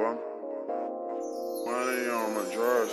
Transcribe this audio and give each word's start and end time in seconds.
bum. 0.00 0.16
Money 1.66 2.08
on 2.08 2.34
my 2.34 2.44
dress. 2.54 2.90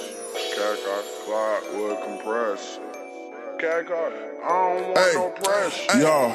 Got 0.58 0.78
clock 1.26 1.64
compress. 2.04 2.80
Got, 3.60 3.90
I 3.90 4.50
don't 4.50 4.88
want 4.88 4.98
Hey. 4.98 5.14
no 5.16 5.30
press. 5.30 5.74
Yo, 5.98 6.34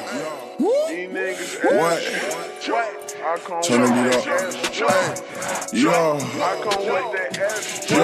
These 0.89 1.09
niggas 1.09 1.53
What? 1.63 1.93
ass. 1.93 2.67
What? 2.67 2.89
I 3.23 3.37
come 3.37 3.61
Turn 3.63 3.81
that 3.81 4.15
up. 4.15 4.27
ass. 4.27 4.81
What? 4.81 5.73
yo, 5.73 6.17
I 6.41 6.55
come 6.63 6.83
with 6.91 7.09
that 7.13 7.31
ass. 7.39 7.89
yo. 7.91 8.03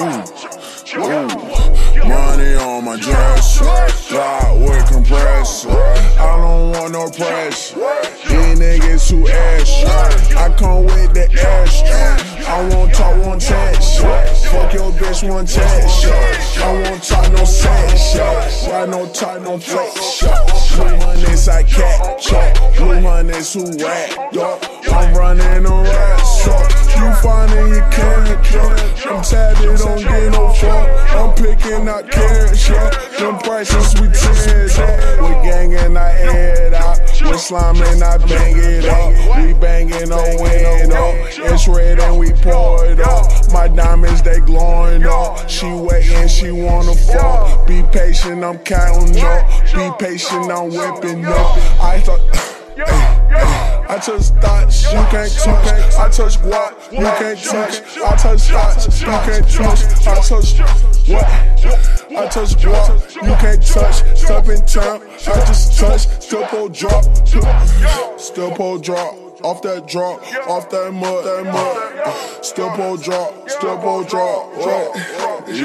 Ooh, 0.00 1.04
ooh. 1.04 2.08
Money 2.08 2.54
on 2.56 2.84
my 2.84 2.96
dress. 2.96 3.58
Clock 4.08 4.58
with 4.58 4.86
compressor. 4.88 5.70
I 5.70 6.36
don't 6.36 6.70
want 6.72 6.92
no 6.92 7.10
press. 7.10 7.74
Niggas 8.58 9.08
too 9.08 9.28
ash. 9.28 9.84
I 10.34 10.52
come 10.56 10.84
with 10.84 11.14
the 11.14 11.30
ash. 11.30 11.82
I 12.48 12.68
won't 12.70 12.92
talk, 12.92 13.16
won't 13.24 13.40
text. 13.40 14.00
Fuck 14.00 14.74
your 14.74 14.90
bitch, 14.92 15.28
one 15.28 15.46
text. 15.46 16.06
I 16.58 16.72
won't 16.72 17.02
talk, 17.02 17.30
no 17.32 17.44
sex. 17.44 18.66
Why 18.66 18.86
no 18.86 19.06
talk, 19.12 19.42
no 19.42 19.58
flex. 19.58 20.22
Blue 20.74 20.96
hundreds, 20.96 21.48
I 21.48 21.62
catch. 21.62 22.30
Blue 22.76 23.00
hundreds 23.00 23.54
who 23.54 23.64
rap. 23.78 24.32
Dog. 24.32 24.64
I'm 24.90 25.14
running 25.14 25.64
a 25.64 25.82
rap. 25.82 26.20
So 26.20 26.50
you 26.98 27.14
finding 27.22 27.68
your 27.68 27.88
character. 27.90 28.88
I'm 29.08 29.22
tatted, 29.22 29.78
don't 29.78 30.02
get 30.02 30.32
no 30.32 30.52
fuck. 30.54 30.88
I'm 31.12 31.34
picking 31.36 31.88
out 31.88 32.10
carrots. 32.10 32.68
Them 33.18 33.38
prices 33.38 34.00
we 34.00 34.08
tear 34.08 34.57
We 37.38 37.44
slimin', 37.44 38.02
I 38.02 38.18
bang 38.26 38.56
it 38.56 38.84
up. 38.86 39.12
We 39.38 39.52
bangin' 39.52 40.10
on 40.10 40.42
win 40.42 40.90
up. 40.90 41.14
It's 41.52 41.68
red 41.68 42.00
and 42.00 42.18
we 42.18 42.32
pour 42.32 42.84
it 42.84 42.98
up. 42.98 43.52
My 43.52 43.68
diamonds, 43.68 44.22
they 44.22 44.40
glowing 44.40 45.04
up. 45.04 45.48
She 45.48 45.72
waiting, 45.72 46.26
she 46.26 46.50
wanna 46.50 46.96
fuck. 46.96 47.64
Be 47.64 47.84
patient, 47.92 48.42
I'm 48.42 48.58
counting 48.58 49.22
up. 49.22 49.46
Be 49.72 49.88
patient, 50.04 50.50
I'm 50.50 50.70
whipping 50.70 51.26
up. 51.26 51.56
I 51.80 52.00
thought. 52.00 52.18
I 53.88 53.98
touch 53.98 54.22
thoughts, 54.42 54.92
you 54.92 54.98
can't 54.98 55.32
touch. 55.32 55.94
I 55.94 56.08
touch 56.08 56.38
guap, 56.38 56.92
you 56.92 56.98
can't 56.98 57.38
touch. 57.38 57.98
I 57.98 58.16
touch 58.16 58.40
thoughts, 58.50 59.00
you 59.00 59.06
can't 59.06 59.48
touch. 59.48 60.08
I 60.08 60.20
touch 60.22 60.58
what? 61.06 61.97
I 62.18 62.26
touch 62.26 62.56
guap, 62.56 63.14
you 63.14 63.34
can't 63.36 63.64
touch. 63.64 64.18
Step 64.18 64.48
in 64.48 64.66
time, 64.66 65.02
I 65.02 65.46
just 65.46 65.78
touch. 65.78 66.08
Still 66.20 66.44
pull 66.46 66.68
drop, 66.68 67.04
still 68.18 68.50
pull 68.56 68.78
drop. 68.78 69.14
Off 69.44 69.62
that 69.62 69.86
drop, 69.86 70.20
off 70.48 70.68
that 70.70 70.92
mud, 70.92 71.24
that 71.24 71.44
mud. 71.44 72.44
Still 72.44 72.70
pull 72.70 72.96
drop, 72.96 73.48
still 73.48 73.78
pull 73.78 74.02
drop. 74.02 74.52
Yeah, 74.58 75.62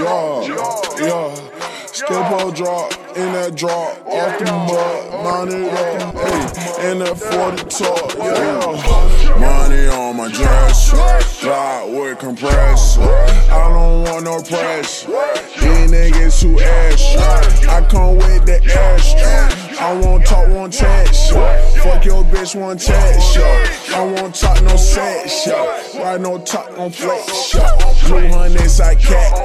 yeah. 1.00 1.63
Pull 2.08 2.52
drop 2.52 2.92
in 3.16 3.32
that 3.32 3.56
drop, 3.56 4.06
off 4.06 4.40
the 4.40 4.46
mud, 4.46 5.24
mounted 5.24 5.64
up, 5.70 6.16
hey, 6.16 6.92
in 6.92 7.00
that 7.00 7.18
40 7.18 7.64
top, 7.70 8.18
yeah. 8.18 9.40
Money 9.40 9.88
on 9.88 10.18
my 10.18 10.30
dress, 10.30 10.92
fly 11.40 11.86
with 11.90 12.20
compressor. 12.20 13.02
I 13.02 13.70
don't 13.70 14.04
want 14.04 14.26
no 14.26 14.42
press. 14.42 15.06
These 15.06 15.92
niggas 15.92 16.42
too 16.42 16.60
ash. 16.60 17.16
I 17.68 17.88
come 17.88 18.18
with 18.18 18.46
the 18.46 18.60
ash. 18.74 19.16
I 19.80 19.94
won't 19.94 20.26
talk, 20.26 20.48
won't 20.50 20.74
text. 20.74 21.32
Fuck 21.32 22.06
your 22.06 22.24
bitch, 22.24 22.60
one 22.60 22.78
text. 22.78 23.38
I 23.38 24.04
won't 24.04 24.36
talk, 24.36 24.62
no 24.64 24.76
sex. 24.76 25.48
Why 25.94 26.18
no 26.18 26.38
talk, 26.40 26.76
no 26.78 26.90
flex. 26.90 27.54
Blue 28.08 28.28
hundreds, 28.28 28.82
I 28.82 28.96
catch. 28.96 29.43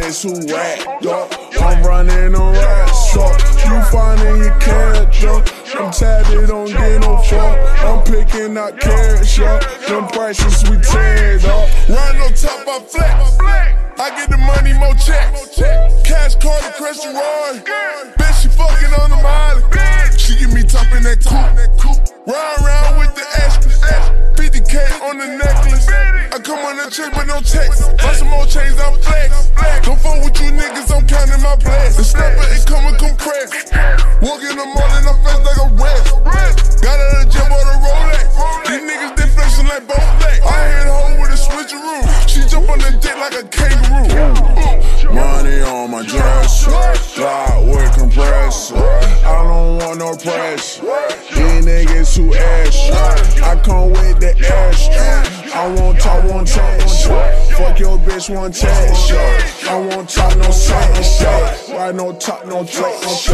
Hundreds 0.00 0.22
who 0.22 0.54
rap. 0.54 1.02
Dog. 1.02 1.34
I'm 1.60 1.82
running 1.84 2.34
a 2.34 2.52
rap. 2.52 2.88
So 2.88 3.20
you 3.68 3.82
finding 3.92 4.38
your 4.38 4.58
character. 4.58 5.44
I'm 5.78 5.92
tatted, 5.92 6.48
don't 6.48 6.68
get 6.68 7.00
no 7.00 7.18
fuck. 7.18 7.58
I'm 7.84 8.02
picking 8.04 8.56
out 8.56 8.80
cash 8.80 9.38
yeah. 9.38 9.58
Them 9.88 10.08
prices 10.08 10.68
we 10.70 10.78
tear 10.78 11.36
it 11.36 11.44
up. 11.44 11.68
Run 11.88 12.16
on 12.16 12.34
top, 12.34 12.66
I 12.66 12.80
flex. 12.80 13.40
I 14.00 14.10
get 14.16 14.30
the 14.30 14.38
money, 14.38 14.72
more 14.72 14.94
checks. 14.94 15.58
Cash 16.08 16.36
card 16.36 16.62
to 16.64 16.72
Christian 16.72 17.14
Roy. 17.14 17.60
Bitch, 18.16 18.42
she 18.42 18.48
fucking 18.48 18.94
on 19.00 19.10
the 19.10 19.16
molly. 19.16 19.39
With 27.20 27.28
no 27.28 27.40
text. 27.40 27.96
Buy 27.98 28.12
some 28.12 28.28
more 28.28 28.46
chains, 28.46 28.78
I'm 28.80 28.96
flex. 29.00 29.52
Don't 29.84 30.00
fuck 30.00 30.24
with 30.24 30.40
you 30.40 30.50
niggas, 30.52 30.88
I'm 30.88 31.06
counting 31.06 31.42
my 31.42 31.56
bless. 31.56 31.96
The 31.96 32.04
snapper 32.04 32.48
is 32.52 32.64
coming 32.64 32.96
compressed. 32.96 33.72
Walking 34.24 34.56
the 34.56 34.64
morning, 34.64 35.04
I'm 35.04 35.18
fresh 35.20 35.40
like 35.44 35.60
a 35.60 35.68
rest. 35.76 36.82
Got 36.82 36.98
out 36.98 37.16
of 37.16 37.24
the 37.24 37.32
gym 37.32 37.52
on 37.52 37.66
a 37.68 37.76
Rolex. 37.84 38.28
These 38.68 38.84
niggas, 38.88 39.16
they 39.16 39.28
flexing 39.28 39.68
like 39.68 39.86
both 39.86 40.10
legs. 40.24 40.44
I 40.44 40.60
hit 40.72 40.88
home 40.88 41.20
with 41.20 41.30
a 41.30 41.40
switcheroo. 41.40 42.00
She 42.28 42.40
jump 42.48 42.70
on 42.70 42.78
the 42.78 42.90
dick 43.00 43.16
like 43.16 43.36
a 43.36 43.44
kangaroo. 43.48 44.08
Uh. 44.16 44.60
Money 45.12 45.60
on 45.62 45.90
my 45.90 46.02
dress, 46.06 46.64
fly 46.64 47.64
with 47.66 47.92
compressor. 47.98 48.76
I 48.76 49.42
don't 49.42 49.78
want 49.78 49.98
no 49.98 50.16
press. 50.16 50.78
These 50.78 51.66
niggas 51.66 52.14
too 52.14 52.34
ash. 52.34 52.90
I 53.42 53.60
come 53.60 53.90
with 53.90 54.20
the 54.20 54.32
ash. 54.38 55.40
I 55.52 55.66
won't 55.66 55.89
your 57.80 57.98
bitch, 57.98 58.32
one 58.34 58.52
text. 58.52 59.10
I 59.66 59.78
won't 59.78 60.08
talk, 60.08 60.36
no 60.36 60.50
sex. 60.50 61.70
Why 61.70 61.90
no 61.92 62.12
talk, 62.12 62.46
no 62.46 62.62
flex. 62.64 63.28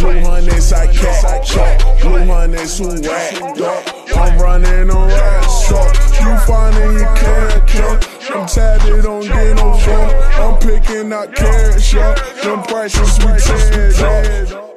Blue 0.00 0.20
hundreds, 0.20 0.72
I 0.72 0.86
catch. 0.86 2.00
Blue 2.00 2.24
hundreds 2.24 2.78
who 2.78 2.90
rap. 3.02 3.56
Dog. 3.56 3.88
I'm 4.16 4.38
running 4.38 4.90
a 4.90 5.06
rap. 5.06 5.44
So 5.44 5.76
you 6.22 6.38
finding 6.46 6.94
your 6.94 7.16
character. 7.16 8.00
I'm 8.32 8.46
tatted, 8.46 9.02
don't 9.02 9.26
get 9.26 9.56
no 9.56 9.74
fuck. 9.74 10.38
I'm 10.38 10.58
picking 10.60 11.12
out 11.12 11.34
carrots, 11.34 11.92
yeah. 11.92 12.14
Them 12.42 12.62
prices 12.62 13.18
we 13.18 13.32
tear. 13.38 14.67